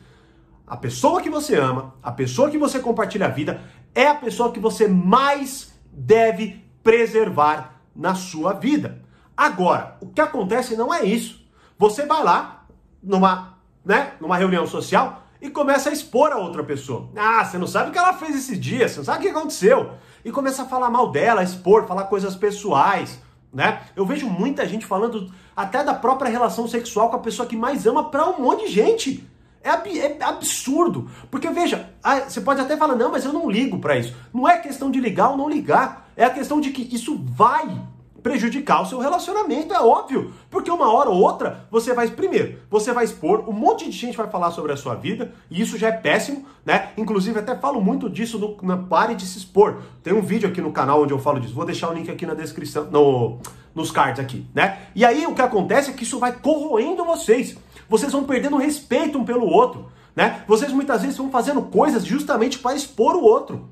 A 0.73 0.77
pessoa 0.79 1.21
que 1.21 1.29
você 1.29 1.55
ama, 1.55 1.97
a 2.03 2.11
pessoa 2.11 2.51
que 2.51 2.57
você 2.57 2.79
compartilha 2.79 3.27
a 3.27 3.29
vida, 3.29 3.61
é 3.95 4.09
a 4.09 4.15
pessoa 4.15 4.51
que 4.51 4.59
você 4.59 4.89
mais 4.89 5.71
deve 5.93 6.65
preservar 6.83 7.83
na 7.95 8.15
sua 8.15 8.55
vida. 8.55 9.03
Agora, 9.37 9.99
o 10.01 10.07
que 10.07 10.19
acontece 10.19 10.75
não 10.75 10.95
é 10.95 11.05
isso. 11.05 11.47
Você 11.79 12.07
vai 12.07 12.25
lá 12.25 12.65
numa, 13.03 13.59
né, 13.85 14.15
numa 14.19 14.39
reunião 14.39 14.67
social 14.67 15.25
e 15.43 15.51
começa 15.51 15.91
a 15.91 15.93
expor 15.93 16.33
a 16.33 16.39
outra 16.39 16.65
pessoa. 16.65 17.11
Ah, 17.17 17.45
você 17.45 17.59
não 17.59 17.67
sabe 17.67 17.91
o 17.91 17.93
que 17.93 17.99
ela 17.99 18.15
fez 18.15 18.35
esse 18.35 18.57
dia, 18.57 18.89
você 18.89 18.97
não 18.97 19.05
sabe 19.05 19.19
o 19.19 19.23
que 19.31 19.37
aconteceu. 19.37 19.91
E 20.25 20.33
começa 20.33 20.63
a 20.63 20.67
falar 20.67 20.89
mal 20.89 21.11
dela, 21.11 21.43
expor, 21.43 21.87
falar 21.87 22.05
coisas 22.05 22.35
pessoais 22.35 23.21
né? 23.53 23.83
Eu 23.95 24.07
vejo 24.07 24.27
muita 24.27 24.67
gente 24.67 24.87
falando 24.87 25.31
até 25.55 25.85
da 25.85 25.93
própria 25.93 26.31
relação 26.31 26.67
sexual 26.67 27.11
com 27.11 27.17
a 27.17 27.21
pessoa 27.21 27.47
que 27.47 27.57
mais 27.57 27.87
ama 27.87 28.11
para 28.11 28.27
um 28.27 28.41
monte 28.41 28.65
de 28.65 28.73
gente. 28.73 29.29
É, 29.63 29.99
é 29.99 30.17
absurdo. 30.23 31.11
Porque 31.31 31.49
veja, 31.51 31.91
você 32.29 32.41
pode 32.41 32.61
até 32.61 32.77
falar, 32.77 32.97
não, 32.97 33.11
mas 33.11 33.25
eu 33.25 33.33
não 33.33 33.51
ligo 33.51 33.79
para 33.79 33.97
isso. 33.97 34.15
Não 34.33 34.49
é 34.49 34.59
questão 34.59 34.91
de 34.91 35.01
ligar 35.01 35.31
ou 35.31 35.37
não 35.37 35.49
ligar. 35.49 36.11
É 36.17 36.25
a 36.25 36.31
questão 36.31 36.61
de 36.61 36.71
que 36.71 36.95
isso 36.95 37.19
vai 37.25 37.81
prejudicar 38.23 38.83
o 38.83 38.87
seu 38.87 38.99
relacionamento, 38.99 39.75
é 39.75 39.81
óbvio. 39.81 40.33
Porque 40.49 40.71
uma 40.71 40.93
hora 40.93 41.11
ou 41.11 41.21
outra, 41.21 41.67
você 41.71 41.93
vai, 41.93 42.09
primeiro, 42.09 42.61
você 42.71 42.93
vai 42.93 43.05
expor, 43.05 43.49
um 43.49 43.53
monte 43.53 43.85
de 43.87 43.91
gente 43.91 44.17
vai 44.17 44.29
falar 44.29 44.53
sobre 44.53 44.73
a 44.73 44.77
sua 44.77 44.95
vida, 44.95 45.33
e 45.51 45.61
isso 45.61 45.77
já 45.77 45.89
é 45.89 45.93
péssimo, 45.93 46.47
né? 46.65 46.91
Inclusive, 46.97 47.39
até 47.39 47.57
falo 47.57 47.81
muito 47.81 48.09
disso 48.09 48.39
no, 48.39 48.57
na 48.63 48.77
Pare 48.77 49.15
de 49.15 49.27
se 49.27 49.39
expor. 49.39 49.83
Tem 50.03 50.13
um 50.13 50.23
vídeo 50.23 50.49
aqui 50.49 50.61
no 50.61 50.73
canal 50.73 51.03
onde 51.03 51.13
eu 51.13 51.19
falo 51.19 51.41
disso. 51.41 51.55
Vou 51.55 51.65
deixar 51.65 51.91
o 51.91 51.95
link 51.95 52.11
aqui 52.11 52.25
na 52.25 52.35
descrição, 52.35 52.85
no, 52.85 53.39
nos 53.75 53.91
cards 53.91 54.21
aqui, 54.21 54.47
né? 54.55 54.79
E 54.95 55.05
aí 55.05 55.27
o 55.27 55.35
que 55.35 55.43
acontece 55.43 55.91
é 55.91 55.95
que 55.95 56.05
isso 56.05 56.19
vai 56.19 56.33
corroendo 56.33 57.05
vocês. 57.05 57.57
Vocês 57.93 58.11
vão 58.11 58.25
perdendo 58.25 58.57
respeito 58.57 59.19
um 59.19 59.25
pelo 59.25 59.45
outro, 59.45 59.93
né? 60.17 60.45
Vocês 60.49 60.73
muitas 60.73 61.03
vezes 61.03 61.19
vão 61.19 61.31
fazendo 61.31 61.61
coisas 61.61 62.07
justamente 62.07 62.59
para 62.59 62.75
expor 62.75 63.15
o 63.17 63.23
outro. 63.23 63.69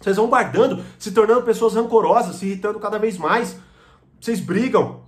Vocês 0.00 0.16
vão 0.16 0.26
guardando, 0.26 0.84
se 0.98 1.12
tornando 1.12 1.42
pessoas 1.42 1.74
rancorosas, 1.74 2.34
se 2.34 2.46
irritando 2.46 2.80
cada 2.80 2.98
vez 2.98 3.16
mais. 3.16 3.56
Vocês 4.20 4.40
brigam, 4.40 5.02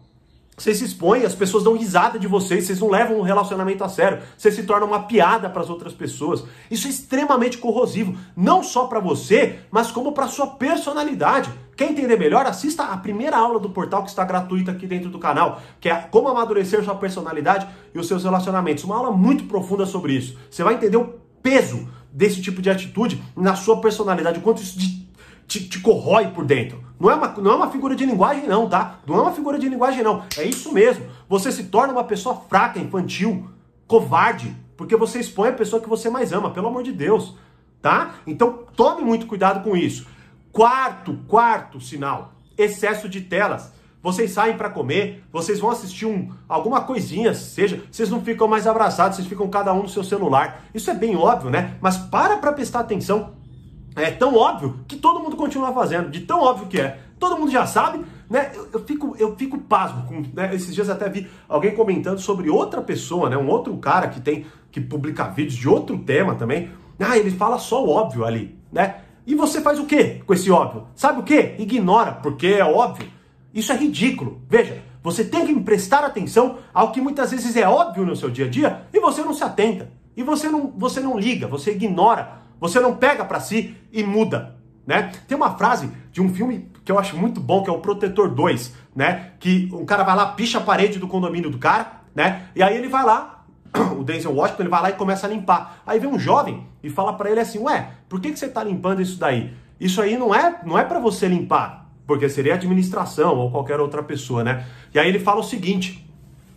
vocês 0.56 0.78
se 0.78 0.84
expõem, 0.84 1.24
as 1.24 1.34
pessoas 1.34 1.64
dão 1.64 1.76
risada 1.76 2.18
de 2.18 2.26
vocês, 2.26 2.64
vocês 2.64 2.80
não 2.80 2.88
levam 2.88 3.18
o 3.18 3.22
relacionamento 3.22 3.84
a 3.84 3.88
sério, 3.88 4.22
vocês 4.38 4.54
se 4.54 4.62
tornam 4.62 4.88
uma 4.88 5.02
piada 5.02 5.50
para 5.50 5.60
as 5.60 5.68
outras 5.68 5.92
pessoas. 5.92 6.44
Isso 6.70 6.86
é 6.86 6.90
extremamente 6.90 7.58
corrosivo, 7.58 8.16
não 8.34 8.62
só 8.62 8.86
para 8.86 8.98
você, 8.98 9.58
mas 9.70 9.90
como 9.90 10.12
para 10.12 10.28
sua 10.28 10.46
personalidade. 10.46 11.50
Quer 11.76 11.90
entender 11.90 12.18
melhor? 12.18 12.46
Assista 12.46 12.84
a 12.84 12.96
primeira 12.96 13.36
aula 13.36 13.60
do 13.60 13.68
portal 13.68 14.02
que 14.02 14.08
está 14.08 14.24
gratuita 14.24 14.70
aqui 14.70 14.86
dentro 14.86 15.10
do 15.10 15.18
canal, 15.18 15.60
que 15.78 15.90
é 15.90 15.94
como 15.94 16.28
amadurecer 16.28 16.82
sua 16.82 16.94
personalidade 16.94 17.66
e 17.94 17.98
os 17.98 18.08
seus 18.08 18.24
relacionamentos. 18.24 18.82
Uma 18.84 18.96
aula 18.96 19.10
muito 19.10 19.44
profunda 19.44 19.84
sobre 19.84 20.14
isso. 20.14 20.38
Você 20.50 20.64
vai 20.64 20.74
entender 20.74 20.96
o 20.96 21.14
peso 21.42 21.86
desse 22.10 22.40
tipo 22.40 22.62
de 22.62 22.70
atitude 22.70 23.22
na 23.36 23.54
sua 23.54 23.78
personalidade, 23.78 24.38
o 24.38 24.42
quanto 24.42 24.62
isso 24.62 24.78
te, 25.46 25.68
te 25.68 25.80
corrói 25.80 26.28
por 26.28 26.44
dentro. 26.44 26.84
Não 26.98 27.10
é, 27.10 27.14
uma, 27.14 27.28
não 27.28 27.52
é 27.52 27.54
uma 27.54 27.70
figura 27.70 27.94
de 27.94 28.06
linguagem, 28.06 28.46
não, 28.46 28.68
tá? 28.68 29.00
Não 29.06 29.16
é 29.16 29.20
uma 29.20 29.32
figura 29.32 29.58
de 29.58 29.68
linguagem, 29.68 30.02
não. 30.02 30.24
É 30.36 30.44
isso 30.44 30.72
mesmo. 30.72 31.06
Você 31.28 31.52
se 31.52 31.64
torna 31.64 31.92
uma 31.92 32.04
pessoa 32.04 32.42
fraca, 32.48 32.78
infantil, 32.78 33.50
covarde, 33.86 34.56
porque 34.76 34.96
você 34.96 35.20
expõe 35.20 35.50
a 35.50 35.52
pessoa 35.52 35.80
que 35.80 35.88
você 35.88 36.08
mais 36.08 36.32
ama, 36.32 36.50
pelo 36.50 36.68
amor 36.68 36.82
de 36.82 36.92
Deus, 36.92 37.36
tá? 37.82 38.14
Então 38.26 38.64
tome 38.74 39.02
muito 39.02 39.26
cuidado 39.26 39.62
com 39.62 39.76
isso. 39.76 40.06
Quarto, 40.50 41.18
quarto 41.28 41.80
sinal: 41.80 42.32
excesso 42.56 43.08
de 43.08 43.20
telas. 43.20 43.74
Vocês 44.02 44.30
saem 44.30 44.56
para 44.56 44.70
comer, 44.70 45.24
vocês 45.32 45.58
vão 45.58 45.68
assistir 45.68 46.06
um, 46.06 46.30
alguma 46.48 46.82
coisinha, 46.82 47.34
seja, 47.34 47.82
vocês 47.90 48.08
não 48.08 48.22
ficam 48.22 48.46
mais 48.46 48.64
abraçados, 48.64 49.16
vocês 49.16 49.26
ficam 49.26 49.48
cada 49.48 49.74
um 49.74 49.82
no 49.82 49.88
seu 49.88 50.04
celular. 50.04 50.64
Isso 50.72 50.88
é 50.90 50.94
bem 50.94 51.16
óbvio, 51.16 51.50
né? 51.50 51.76
Mas 51.80 51.96
para 51.96 52.36
para 52.36 52.52
prestar 52.52 52.80
atenção 52.80 53.32
é 53.96 54.10
tão 54.10 54.34
óbvio 54.34 54.80
que 54.86 54.96
todo 54.96 55.20
mundo 55.20 55.36
continua 55.36 55.72
fazendo, 55.72 56.10
de 56.10 56.20
tão 56.20 56.40
óbvio 56.40 56.66
que 56.66 56.80
é. 56.80 57.00
Todo 57.18 57.38
mundo 57.38 57.50
já 57.50 57.66
sabe, 57.66 58.04
né? 58.28 58.52
Eu, 58.54 58.68
eu 58.74 58.84
fico, 58.84 59.16
eu 59.18 59.34
fico 59.36 59.58
pasmo. 59.58 60.06
Com, 60.06 60.22
né? 60.34 60.54
Esses 60.54 60.74
dias 60.74 60.90
até 60.90 61.08
vi 61.08 61.26
alguém 61.48 61.74
comentando 61.74 62.18
sobre 62.18 62.50
outra 62.50 62.82
pessoa, 62.82 63.30
né? 63.30 63.38
Um 63.38 63.48
outro 63.48 63.74
cara 63.78 64.08
que 64.08 64.20
tem 64.20 64.44
que 64.70 64.80
publica 64.80 65.24
vídeos 65.24 65.54
de 65.54 65.66
outro 65.66 65.96
tema 65.98 66.34
também. 66.34 66.70
Ah, 67.00 67.16
ele 67.16 67.30
fala 67.30 67.58
só 67.58 67.82
o 67.82 67.88
óbvio 67.88 68.24
ali, 68.24 68.58
né? 68.70 68.96
E 69.26 69.34
você 69.34 69.60
faz 69.60 69.78
o 69.78 69.86
quê 69.86 70.22
com 70.26 70.34
esse 70.34 70.50
óbvio? 70.50 70.86
Sabe 70.94 71.20
o 71.20 71.22
quê? 71.22 71.54
Ignora, 71.58 72.12
porque 72.12 72.48
é 72.48 72.64
óbvio. 72.64 73.08
Isso 73.52 73.72
é 73.72 73.76
ridículo. 73.76 74.42
Veja, 74.48 74.82
você 75.02 75.24
tem 75.24 75.46
que 75.46 75.60
prestar 75.60 76.04
atenção 76.04 76.58
ao 76.74 76.92
que 76.92 77.00
muitas 77.00 77.30
vezes 77.30 77.56
é 77.56 77.66
óbvio 77.66 78.04
no 78.04 78.14
seu 78.14 78.28
dia 78.28 78.44
a 78.44 78.48
dia 78.48 78.82
e 78.92 79.00
você 79.00 79.22
não 79.22 79.32
se 79.32 79.42
atenta. 79.42 79.90
E 80.16 80.22
você 80.22 80.48
não, 80.48 80.72
você 80.76 81.00
não 81.00 81.18
liga, 81.18 81.46
você 81.46 81.72
ignora, 81.72 82.42
você 82.60 82.80
não 82.80 82.96
pega 82.96 83.24
para 83.24 83.40
si 83.40 83.76
e 83.92 84.02
muda, 84.02 84.56
né? 84.86 85.12
Tem 85.26 85.36
uma 85.36 85.56
frase 85.56 85.90
de 86.12 86.20
um 86.20 86.32
filme 86.32 86.70
que 86.84 86.92
eu 86.92 86.98
acho 86.98 87.16
muito 87.16 87.40
bom, 87.40 87.62
que 87.62 87.70
é 87.70 87.72
o 87.72 87.80
Protetor 87.80 88.30
2, 88.30 88.74
né? 88.94 89.32
Que 89.40 89.68
um 89.72 89.84
cara 89.84 90.04
vai 90.04 90.16
lá, 90.16 90.26
picha 90.26 90.58
a 90.58 90.60
parede 90.60 90.98
do 90.98 91.08
condomínio 91.08 91.50
do 91.50 91.58
cara, 91.58 92.02
né? 92.14 92.48
E 92.54 92.62
aí 92.62 92.76
ele 92.76 92.88
vai 92.88 93.04
lá, 93.04 93.44
o 93.98 94.04
Denzel 94.04 94.34
Washington, 94.34 94.62
ele 94.62 94.70
vai 94.70 94.82
lá 94.82 94.90
e 94.90 94.94
começa 94.94 95.26
a 95.26 95.30
limpar. 95.30 95.82
Aí 95.86 95.98
vem 95.98 96.08
um 96.08 96.18
jovem 96.18 96.66
e 96.82 96.88
fala 96.88 97.12
para 97.12 97.30
ele 97.30 97.40
assim: 97.40 97.58
"Ué, 97.58 97.90
por 98.08 98.20
que 98.20 98.32
que 98.32 98.38
você 98.38 98.48
tá 98.48 98.62
limpando 98.62 99.02
isso 99.02 99.18
daí? 99.18 99.52
Isso 99.78 100.00
aí 100.00 100.16
não 100.16 100.34
é, 100.34 100.60
não 100.64 100.78
é 100.78 100.84
para 100.84 100.98
você 100.98 101.28
limpar, 101.28 101.90
porque 102.06 102.28
seria 102.28 102.54
administração 102.54 103.36
ou 103.36 103.50
qualquer 103.50 103.80
outra 103.80 104.02
pessoa, 104.02 104.44
né?" 104.44 104.64
E 104.94 104.98
aí 104.98 105.08
ele 105.08 105.18
fala 105.18 105.40
o 105.40 105.44
seguinte: 105.44 106.08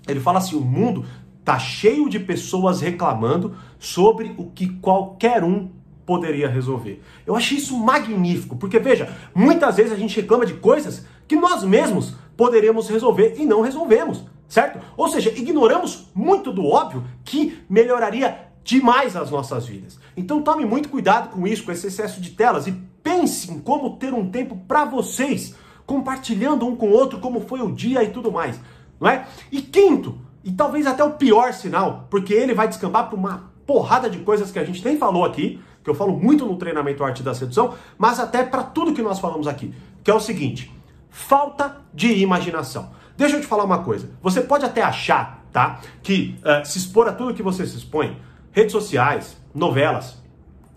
ele 0.08 0.20
fala 0.20 0.38
assim: 0.38 0.56
"O 0.56 0.62
mundo 0.62 1.06
Tá 1.50 1.58
cheio 1.58 2.08
de 2.08 2.20
pessoas 2.20 2.80
reclamando 2.80 3.56
sobre 3.80 4.36
o 4.38 4.52
que 4.52 4.68
qualquer 4.68 5.44
um 5.44 5.70
poderia 6.10 6.50
resolver. 6.50 7.04
Eu 7.24 7.36
achei 7.36 7.60
isso 7.60 7.78
magnífico, 7.78 8.56
porque 8.56 8.80
veja, 8.80 9.16
muitas 9.36 9.78
vezes 9.78 9.92
a 9.92 9.96
gente 9.96 10.20
reclama 10.20 10.44
de 10.44 10.56
coisas 10.56 11.06
que 11.28 11.36
nós 11.36 11.64
mesmos 11.64 12.16
poderíamos 12.36 12.90
resolver 12.90 13.36
e 13.38 13.46
não 13.46 13.62
resolvemos, 13.62 14.26
certo? 14.48 14.80
Ou 14.98 15.08
seja, 15.08 15.30
ignoramos 15.30 16.10
muito 16.16 16.52
do 16.52 16.66
óbvio 16.66 17.04
que 17.24 17.60
melhoraria 17.70 18.40
demais 18.64 19.16
as 19.16 19.30
nossas 19.30 19.68
vidas. 19.68 20.00
Então 20.18 20.42
tome 20.42 20.66
muito 20.66 20.90
cuidado 20.90 21.30
com 21.30 21.46
isso, 21.46 21.64
com 21.64 21.72
esse 21.72 21.86
excesso 21.86 22.20
de 22.20 22.32
telas 22.32 22.66
e 22.66 22.72
pense 23.04 23.52
em 23.52 23.60
como 23.60 23.98
ter 23.98 24.12
um 24.12 24.32
tempo 24.32 24.58
para 24.68 24.86
vocês, 24.86 25.54
compartilhando 25.86 26.66
um 26.66 26.76
com 26.76 26.88
o 26.88 26.94
outro 26.94 27.20
como 27.20 27.42
foi 27.42 27.62
o 27.62 27.72
dia 27.72 28.04
e 28.04 28.10
tudo 28.10 28.32
mais, 28.32 28.60
não 29.00 29.08
é? 29.08 29.28
E 29.52 29.62
quinto, 29.62 30.18
e 30.44 30.52
talvez 30.52 30.88
até 30.88 31.04
o 31.04 31.12
pior 31.12 31.54
sinal, 31.54 32.08
porque 32.10 32.34
ele 32.34 32.56
vai 32.56 32.68
descambar 32.68 33.10
para 33.10 33.16
uma 33.16 33.50
porrada 33.68 34.10
de 34.10 34.18
coisas 34.18 34.50
que 34.50 34.58
a 34.58 34.66
gente 34.66 34.84
nem 34.84 34.98
falou 34.98 35.24
aqui, 35.24 35.60
que 35.90 35.92
eu 35.92 35.96
falo 35.96 36.16
muito 36.16 36.46
no 36.46 36.56
treinamento 36.56 37.04
Arte 37.04 37.24
da 37.24 37.34
Sedução, 37.34 37.74
mas 37.98 38.20
até 38.20 38.44
para 38.44 38.62
tudo 38.62 38.94
que 38.94 39.02
nós 39.02 39.20
falamos 39.20 39.48
aqui, 39.48 39.74
que 40.04 40.12
é 40.12 40.14
o 40.14 40.20
seguinte: 40.20 40.72
falta 41.10 41.78
de 41.92 42.20
imaginação. 42.20 42.92
Deixa 43.18 43.36
eu 43.36 43.42
te 43.42 43.48
falar 43.48 43.64
uma 43.64 43.80
coisa. 43.80 44.12
Você 44.22 44.42
pode 44.42 44.64
até 44.64 44.82
achar, 44.82 45.44
tá, 45.52 45.82
que 46.04 46.40
uh, 46.40 46.66
se 46.66 46.78
expor 46.78 47.08
a 47.08 47.12
tudo 47.12 47.34
que 47.34 47.42
você 47.42 47.66
se 47.66 47.76
expõe, 47.76 48.18
redes 48.52 48.72
sociais, 48.72 49.36
novelas, 49.54 50.22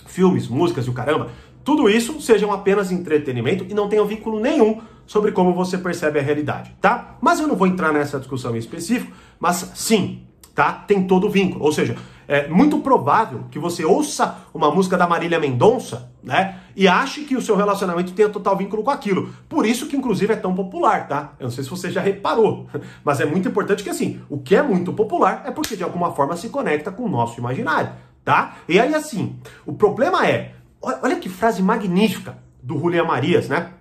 filmes, 0.06 0.48
músicas 0.48 0.86
e 0.86 0.90
o 0.90 0.94
caramba, 0.94 1.28
tudo 1.62 1.88
isso 1.88 2.20
sejam 2.20 2.50
apenas 2.50 2.90
entretenimento 2.90 3.64
e 3.68 3.74
não 3.74 3.88
tenham 3.88 4.06
vínculo 4.06 4.40
nenhum 4.40 4.80
sobre 5.06 5.30
como 5.30 5.54
você 5.54 5.76
percebe 5.76 6.18
a 6.18 6.22
realidade, 6.22 6.74
tá? 6.80 7.16
Mas 7.20 7.38
eu 7.38 7.46
não 7.46 7.54
vou 7.54 7.66
entrar 7.66 7.92
nessa 7.92 8.18
discussão 8.18 8.56
em 8.56 8.58
específico, 8.58 9.12
mas 9.38 9.70
sim, 9.74 10.22
tá? 10.54 10.72
Tem 10.72 11.06
todo 11.06 11.26
o 11.26 11.30
vínculo. 11.30 11.64
Ou 11.64 11.70
seja, 11.70 11.96
é 12.32 12.48
muito 12.48 12.78
provável 12.78 13.44
que 13.50 13.58
você 13.58 13.84
ouça 13.84 14.38
uma 14.54 14.70
música 14.70 14.96
da 14.96 15.06
Marília 15.06 15.38
Mendonça, 15.38 16.10
né? 16.22 16.60
E 16.74 16.88
ache 16.88 17.24
que 17.24 17.36
o 17.36 17.42
seu 17.42 17.54
relacionamento 17.54 18.12
tenha 18.12 18.30
total 18.30 18.56
vínculo 18.56 18.82
com 18.82 18.90
aquilo. 18.90 19.34
Por 19.48 19.66
isso 19.66 19.86
que, 19.86 19.96
inclusive, 19.96 20.32
é 20.32 20.36
tão 20.36 20.54
popular, 20.54 21.06
tá? 21.06 21.34
Eu 21.38 21.44
não 21.44 21.50
sei 21.50 21.62
se 21.62 21.68
você 21.68 21.90
já 21.90 22.00
reparou, 22.00 22.66
mas 23.04 23.20
é 23.20 23.26
muito 23.26 23.48
importante 23.48 23.82
que, 23.82 23.90
assim, 23.90 24.22
o 24.30 24.38
que 24.38 24.56
é 24.56 24.62
muito 24.62 24.94
popular 24.94 25.42
é 25.44 25.50
porque, 25.50 25.76
de 25.76 25.84
alguma 25.84 26.12
forma, 26.12 26.34
se 26.34 26.48
conecta 26.48 26.90
com 26.90 27.02
o 27.02 27.08
nosso 27.08 27.38
imaginário, 27.38 27.92
tá? 28.24 28.56
E 28.66 28.80
aí, 28.80 28.94
assim, 28.94 29.36
o 29.66 29.74
problema 29.74 30.26
é, 30.26 30.54
olha 30.80 31.16
que 31.16 31.28
frase 31.28 31.62
magnífica 31.62 32.38
do 32.62 32.78
Julián 32.78 33.04
Marias, 33.04 33.48
né? 33.48 33.72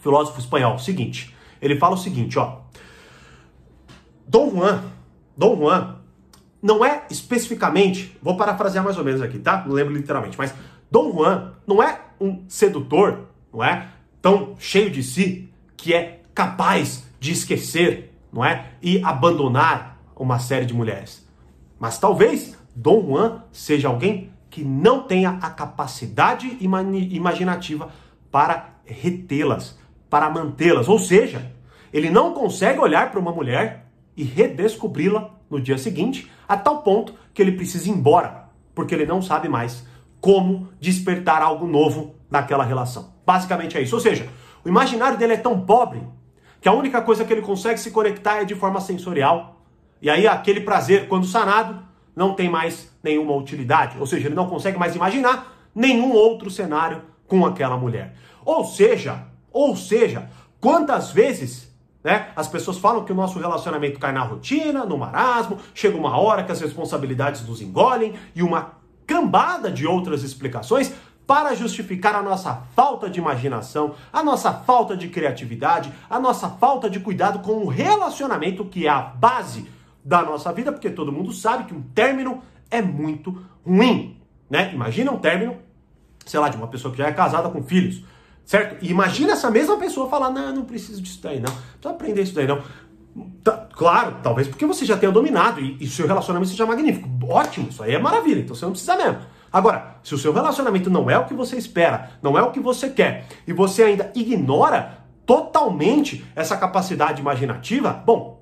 filósofo 0.00 0.38
espanhol, 0.38 0.78
seguinte. 0.78 1.34
Ele 1.60 1.76
fala 1.76 1.94
o 1.94 1.98
seguinte, 1.98 2.38
ó. 2.38 2.60
Dom 4.26 4.50
Juan, 4.50 4.82
Dom 5.36 5.56
Juan 5.56 5.99
não 6.62 6.84
é 6.84 7.04
especificamente, 7.10 8.16
vou 8.22 8.36
parafrasear 8.36 8.84
mais 8.84 8.98
ou 8.98 9.04
menos 9.04 9.22
aqui, 9.22 9.38
tá? 9.38 9.64
Não 9.66 9.74
lembro 9.74 9.94
literalmente, 9.94 10.36
mas 10.36 10.54
Dom 10.90 11.12
Juan 11.12 11.54
não 11.66 11.82
é 11.82 12.00
um 12.20 12.44
sedutor, 12.48 13.28
não 13.52 13.64
é? 13.64 13.88
Tão 14.20 14.54
cheio 14.58 14.90
de 14.90 15.02
si 15.02 15.50
que 15.76 15.94
é 15.94 16.20
capaz 16.34 17.04
de 17.18 17.32
esquecer, 17.32 18.14
não 18.32 18.44
é? 18.44 18.72
E 18.82 19.02
abandonar 19.02 19.98
uma 20.14 20.38
série 20.38 20.66
de 20.66 20.74
mulheres. 20.74 21.26
Mas 21.78 21.98
talvez 21.98 22.58
Dom 22.76 23.06
Juan 23.06 23.44
seja 23.50 23.88
alguém 23.88 24.30
que 24.50 24.62
não 24.62 25.04
tenha 25.04 25.38
a 25.40 25.48
capacidade 25.48 26.58
imaginativa 26.60 27.88
para 28.30 28.74
retê-las, 28.84 29.78
para 30.10 30.28
mantê-las. 30.28 30.88
Ou 30.88 30.98
seja, 30.98 31.52
ele 31.92 32.10
não 32.10 32.34
consegue 32.34 32.78
olhar 32.78 33.10
para 33.10 33.20
uma 33.20 33.32
mulher 33.32 33.86
e 34.16 34.24
redescobri-la 34.24 35.30
no 35.48 35.60
dia 35.60 35.78
seguinte, 35.78 36.30
a 36.50 36.56
tal 36.56 36.82
ponto 36.82 37.14
que 37.32 37.40
ele 37.40 37.52
precisa 37.52 37.88
ir 37.88 37.92
embora, 37.92 38.48
porque 38.74 38.92
ele 38.92 39.06
não 39.06 39.22
sabe 39.22 39.48
mais 39.48 39.86
como 40.20 40.68
despertar 40.80 41.40
algo 41.42 41.64
novo 41.64 42.16
naquela 42.28 42.64
relação. 42.64 43.14
Basicamente 43.24 43.78
é 43.78 43.82
isso. 43.82 43.94
Ou 43.94 44.00
seja, 44.00 44.28
o 44.64 44.68
imaginário 44.68 45.16
dele 45.16 45.34
é 45.34 45.36
tão 45.36 45.60
pobre 45.60 46.02
que 46.60 46.68
a 46.68 46.72
única 46.72 47.00
coisa 47.02 47.24
que 47.24 47.32
ele 47.32 47.40
consegue 47.40 47.78
se 47.78 47.92
conectar 47.92 48.38
é 48.38 48.44
de 48.44 48.56
forma 48.56 48.80
sensorial. 48.80 49.60
E 50.02 50.10
aí 50.10 50.26
aquele 50.26 50.62
prazer, 50.62 51.06
quando 51.06 51.24
sanado, 51.24 51.84
não 52.16 52.34
tem 52.34 52.50
mais 52.50 52.92
nenhuma 53.00 53.36
utilidade. 53.36 53.96
Ou 54.00 54.06
seja, 54.06 54.26
ele 54.26 54.34
não 54.34 54.48
consegue 54.48 54.76
mais 54.76 54.96
imaginar 54.96 55.56
nenhum 55.72 56.10
outro 56.10 56.50
cenário 56.50 57.00
com 57.28 57.46
aquela 57.46 57.76
mulher. 57.76 58.16
Ou 58.44 58.64
seja, 58.64 59.24
ou 59.52 59.76
seja, 59.76 60.28
quantas 60.60 61.12
vezes 61.12 61.69
né, 62.02 62.28
as 62.34 62.48
pessoas 62.48 62.78
falam 62.78 63.04
que 63.04 63.12
o 63.12 63.14
nosso 63.14 63.38
relacionamento 63.38 63.98
cai 63.98 64.12
na 64.12 64.22
rotina, 64.22 64.84
no 64.84 64.96
marasmo, 64.96 65.58
chega 65.74 65.96
uma 65.96 66.18
hora 66.18 66.42
que 66.42 66.52
as 66.52 66.60
responsabilidades 66.60 67.46
nos 67.46 67.60
engolem 67.60 68.14
e 68.34 68.42
uma 68.42 68.72
cambada 69.06 69.70
de 69.70 69.86
outras 69.86 70.22
explicações 70.22 70.92
para 71.26 71.54
justificar 71.54 72.16
a 72.16 72.22
nossa 72.22 72.62
falta 72.74 73.08
de 73.08 73.20
imaginação, 73.20 73.94
a 74.12 74.22
nossa 74.22 74.52
falta 74.52 74.96
de 74.96 75.08
criatividade, 75.08 75.92
a 76.08 76.18
nossa 76.18 76.48
falta 76.48 76.90
de 76.90 76.98
cuidado 76.98 77.38
com 77.38 77.64
o 77.64 77.68
relacionamento 77.68 78.64
que 78.64 78.86
é 78.86 78.90
a 78.90 79.00
base 79.00 79.70
da 80.04 80.22
nossa 80.22 80.52
vida, 80.52 80.72
porque 80.72 80.90
todo 80.90 81.12
mundo 81.12 81.32
sabe 81.32 81.64
que 81.64 81.74
um 81.74 81.82
término 81.82 82.42
é 82.70 82.82
muito 82.82 83.44
ruim, 83.64 84.20
né? 84.48 84.72
Imagina 84.74 85.12
um 85.12 85.18
término, 85.18 85.56
sei 86.26 86.40
lá, 86.40 86.48
de 86.48 86.56
uma 86.56 86.66
pessoa 86.66 86.90
que 86.90 86.98
já 86.98 87.06
é 87.06 87.12
casada 87.12 87.48
com 87.48 87.62
filhos. 87.62 88.02
Certo? 88.44 88.84
E 88.84 88.90
imagina 88.90 89.32
essa 89.32 89.50
mesma 89.50 89.76
pessoa 89.76 90.08
falar: 90.08 90.30
não, 90.30 90.54
não 90.54 90.64
preciso 90.64 91.00
disso 91.00 91.20
daí, 91.22 91.40
não. 91.40 91.52
Não 91.82 91.92
aprender 91.92 92.22
isso 92.22 92.34
daí, 92.34 92.46
não. 92.46 92.62
Tá, 93.42 93.68
claro, 93.72 94.16
talvez 94.22 94.46
porque 94.46 94.64
você 94.64 94.84
já 94.84 94.96
tenha 94.96 95.10
dominado 95.10 95.60
e, 95.60 95.76
e 95.80 95.88
seu 95.88 96.06
relacionamento 96.06 96.50
seja 96.50 96.66
magnífico. 96.66 97.08
Ótimo, 97.28 97.68
isso 97.68 97.82
aí 97.82 97.94
é 97.94 97.98
maravilha, 97.98 98.40
então 98.40 98.54
você 98.54 98.64
não 98.64 98.72
precisa 98.72 98.96
mesmo. 98.96 99.18
Agora, 99.52 99.96
se 100.02 100.14
o 100.14 100.18
seu 100.18 100.32
relacionamento 100.32 100.88
não 100.88 101.10
é 101.10 101.18
o 101.18 101.24
que 101.24 101.34
você 101.34 101.56
espera, 101.56 102.10
não 102.22 102.38
é 102.38 102.42
o 102.42 102.52
que 102.52 102.60
você 102.60 102.88
quer, 102.88 103.26
e 103.46 103.52
você 103.52 103.82
ainda 103.82 104.12
ignora 104.14 104.98
totalmente 105.26 106.24
essa 106.36 106.56
capacidade 106.56 107.20
imaginativa, 107.20 107.92
bom, 107.92 108.39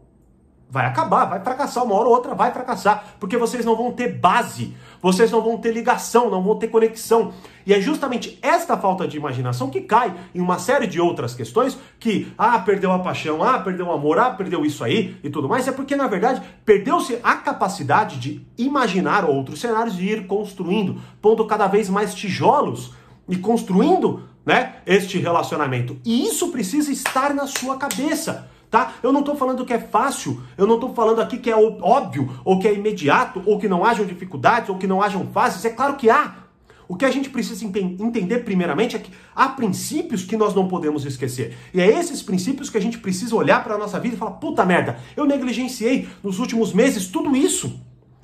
vai 0.70 0.84
acabar, 0.84 1.24
vai 1.24 1.40
fracassar, 1.40 1.84
uma 1.84 1.94
hora 1.94 2.08
ou 2.08 2.14
outra 2.14 2.34
vai 2.34 2.52
fracassar, 2.52 3.14
porque 3.18 3.38
vocês 3.38 3.64
não 3.64 3.74
vão 3.74 3.90
ter 3.90 4.18
base, 4.18 4.74
vocês 5.00 5.30
não 5.30 5.40
vão 5.40 5.56
ter 5.56 5.72
ligação, 5.72 6.30
não 6.30 6.42
vão 6.42 6.58
ter 6.58 6.68
conexão. 6.68 7.32
E 7.64 7.72
é 7.72 7.80
justamente 7.80 8.38
esta 8.42 8.76
falta 8.76 9.08
de 9.08 9.16
imaginação 9.16 9.70
que 9.70 9.80
cai 9.80 10.14
em 10.34 10.40
uma 10.40 10.58
série 10.58 10.86
de 10.86 11.00
outras 11.00 11.34
questões 11.34 11.78
que, 11.98 12.32
ah, 12.36 12.58
perdeu 12.58 12.92
a 12.92 12.98
paixão, 12.98 13.42
ah, 13.42 13.58
perdeu 13.58 13.86
o 13.86 13.92
amor, 13.92 14.18
ah, 14.18 14.30
perdeu 14.30 14.64
isso 14.64 14.84
aí 14.84 15.16
e 15.24 15.30
tudo 15.30 15.48
mais, 15.48 15.66
é 15.66 15.72
porque 15.72 15.96
na 15.96 16.06
verdade 16.06 16.42
perdeu-se 16.64 17.18
a 17.22 17.36
capacidade 17.36 18.18
de 18.18 18.46
imaginar 18.58 19.24
outros 19.24 19.60
cenários 19.60 19.98
e 19.98 20.04
ir 20.04 20.26
construindo, 20.26 21.00
pondo 21.22 21.46
cada 21.46 21.66
vez 21.66 21.88
mais 21.88 22.14
tijolos 22.14 22.92
e 23.26 23.36
construindo, 23.36 24.22
né, 24.44 24.76
este 24.86 25.18
relacionamento. 25.18 25.98
E 26.04 26.26
isso 26.26 26.48
precisa 26.48 26.90
estar 26.90 27.34
na 27.34 27.46
sua 27.46 27.76
cabeça 27.76 28.48
tá? 28.70 28.94
Eu 29.02 29.12
não 29.12 29.20
estou 29.20 29.36
falando 29.36 29.64
que 29.64 29.72
é 29.72 29.78
fácil, 29.78 30.42
eu 30.56 30.66
não 30.66 30.74
estou 30.76 30.94
falando 30.94 31.20
aqui 31.20 31.38
que 31.38 31.50
é 31.50 31.56
óbvio, 31.56 32.40
ou 32.44 32.58
que 32.58 32.68
é 32.68 32.74
imediato, 32.74 33.42
ou 33.46 33.58
que 33.58 33.68
não 33.68 33.84
hajam 33.84 34.04
dificuldades, 34.04 34.68
ou 34.68 34.76
que 34.76 34.86
não 34.86 35.02
hajam 35.02 35.26
fases. 35.26 35.64
É 35.64 35.70
claro 35.70 35.96
que 35.96 36.10
há. 36.10 36.48
O 36.88 36.96
que 36.96 37.04
a 37.04 37.10
gente 37.10 37.28
precisa 37.28 37.66
entender 37.66 38.38
primeiramente 38.38 38.96
é 38.96 38.98
que 38.98 39.12
há 39.36 39.50
princípios 39.50 40.24
que 40.24 40.38
nós 40.38 40.54
não 40.54 40.66
podemos 40.66 41.04
esquecer. 41.04 41.54
E 41.74 41.80
é 41.82 41.86
esses 41.86 42.22
princípios 42.22 42.70
que 42.70 42.78
a 42.78 42.80
gente 42.80 42.98
precisa 42.98 43.36
olhar 43.36 43.62
para 43.62 43.74
a 43.74 43.78
nossa 43.78 44.00
vida 44.00 44.16
e 44.16 44.18
falar: 44.18 44.32
puta 44.32 44.64
merda, 44.64 44.98
eu 45.14 45.26
negligenciei 45.26 46.08
nos 46.22 46.38
últimos 46.38 46.72
meses 46.72 47.06
tudo 47.06 47.36
isso. 47.36 47.78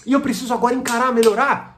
E 0.06 0.12
eu 0.14 0.20
preciso 0.20 0.54
agora 0.54 0.74
encarar, 0.74 1.12
melhorar. 1.12 1.73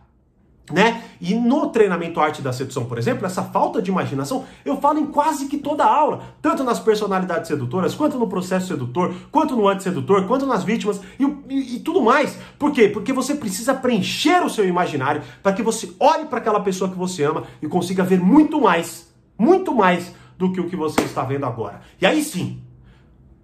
Né? 0.73 1.04
E 1.20 1.35
no 1.35 1.68
treinamento 1.68 2.18
arte 2.20 2.42
da 2.42 2.52
sedução, 2.52 2.87
por 2.87 2.99
exemplo, 2.99 3.25
essa 3.25 3.42
falta 3.42 3.80
de 3.80 3.90
imaginação, 3.90 4.44
eu 4.64 4.80
falo 4.80 4.99
em 4.99 5.06
quase 5.06 5.46
que 5.46 5.58
toda 5.58 5.85
a 5.85 5.94
aula, 5.94 6.23
tanto 6.42 6.64
nas 6.64 6.80
personalidades 6.80 7.49
sedutoras, 7.49 7.94
quanto 7.94 8.18
no 8.18 8.28
processo 8.28 8.68
sedutor, 8.68 9.14
quanto 9.30 9.54
no 9.54 9.68
antissedutor, 9.68 10.26
quanto 10.26 10.44
nas 10.44 10.64
vítimas 10.64 11.00
e, 11.20 11.25
e, 11.49 11.76
e 11.76 11.80
tudo 11.80 12.02
mais. 12.02 12.37
Por 12.58 12.73
quê? 12.73 12.88
Porque 12.88 13.12
você 13.12 13.35
precisa 13.35 13.75
preencher 13.75 14.44
o 14.44 14.50
seu 14.50 14.66
imaginário 14.66 15.23
para 15.42 15.52
que 15.52 15.62
você 15.62 15.92
olhe 16.00 16.26
para 16.26 16.38
aquela 16.38 16.61
pessoa 16.61 16.90
que 16.90 16.99
você 16.99 17.23
ama 17.23 17.44
e 17.62 17.68
consiga 17.68 18.02
ver 18.02 18.20
muito 18.20 18.61
mais, 18.61 19.12
muito 19.38 19.73
mais 19.75 20.12
do 20.37 20.52
que 20.52 20.61
o 20.61 20.68
que 20.68 20.76
você 20.76 21.00
está 21.02 21.23
vendo 21.23 21.46
agora. 21.46 21.80
E 22.00 22.06
aí 22.06 22.23
sim, 22.25 22.61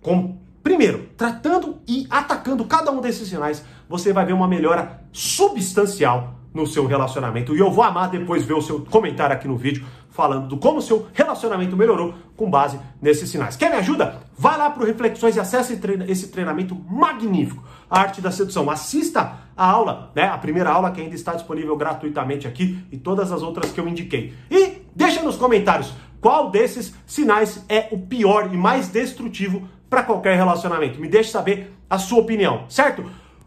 com, 0.00 0.38
primeiro, 0.62 1.08
tratando 1.16 1.78
e 1.86 2.06
atacando 2.10 2.64
cada 2.64 2.90
um 2.90 3.00
desses 3.00 3.28
sinais, 3.28 3.64
você 3.88 4.12
vai 4.12 4.26
ver 4.26 4.32
uma 4.32 4.48
melhora 4.48 5.04
substancial 5.12 6.41
no 6.52 6.66
seu 6.66 6.86
relacionamento. 6.86 7.54
E 7.54 7.58
eu 7.58 7.70
vou 7.70 7.84
amar 7.84 8.10
depois 8.10 8.44
ver 8.44 8.54
o 8.54 8.62
seu 8.62 8.80
comentário 8.80 9.34
aqui 9.34 9.48
no 9.48 9.56
vídeo 9.56 9.84
falando 10.12 10.46
do 10.46 10.58
como 10.58 10.80
seu 10.80 11.06
relacionamento 11.12 11.76
melhorou 11.76 12.14
com 12.36 12.48
base 12.48 12.78
nesses 13.00 13.28
sinais. 13.30 13.56
Quer 13.56 13.70
me 13.70 13.76
ajuda? 13.76 14.20
Vai 14.36 14.58
lá 14.58 14.70
para 14.70 14.82
o 14.82 14.86
Reflexões 14.86 15.36
e 15.36 15.40
acesse 15.40 15.80
esse 16.06 16.28
treinamento 16.28 16.74
magnífico, 16.74 17.64
a 17.88 18.00
arte 18.00 18.20
da 18.20 18.30
sedução. 18.30 18.70
Assista 18.70 19.38
a 19.56 19.66
aula, 19.66 20.12
né? 20.14 20.24
A 20.24 20.38
primeira 20.38 20.70
aula 20.70 20.90
que 20.90 21.00
ainda 21.00 21.14
está 21.14 21.34
disponível 21.34 21.76
gratuitamente 21.76 22.46
aqui 22.46 22.84
e 22.92 22.98
todas 22.98 23.32
as 23.32 23.42
outras 23.42 23.72
que 23.72 23.80
eu 23.80 23.88
indiquei. 23.88 24.34
E 24.50 24.82
deixa 24.94 25.22
nos 25.22 25.36
comentários 25.36 25.92
qual 26.20 26.50
desses 26.50 26.94
sinais 27.06 27.64
é 27.68 27.88
o 27.90 27.98
pior 27.98 28.50
e 28.52 28.56
mais 28.56 28.88
destrutivo 28.88 29.66
para 29.88 30.02
qualquer 30.02 30.36
relacionamento. 30.36 31.00
Me 31.00 31.08
deixe 31.08 31.30
saber 31.30 31.72
a 31.88 31.98
sua 31.98 32.20
opinião, 32.20 32.64
certo? 32.68 33.04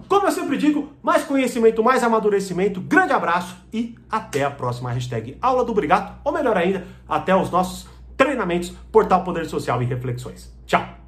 Como 0.07 0.27
eu 0.27 0.31
sempre 0.31 0.57
digo, 0.57 0.93
mais 1.01 1.24
conhecimento, 1.24 1.83
mais 1.83 2.03
amadurecimento. 2.03 2.81
Grande 2.81 3.13
abraço 3.13 3.57
e 3.74 3.95
até 4.09 4.43
a 4.43 4.51
próxima 4.51 4.91
hashtag 4.91 5.38
Aula 5.41 5.63
do 5.63 5.74
Brigato, 5.74 6.13
ou 6.24 6.31
melhor 6.31 6.57
ainda, 6.57 6.85
até 7.07 7.35
os 7.35 7.50
nossos 7.50 7.88
treinamentos 8.15 8.71
Portal 8.91 9.24
Poder 9.24 9.45
Social 9.45 9.81
e 9.81 9.85
Reflexões. 9.85 10.53
Tchau! 10.65 11.04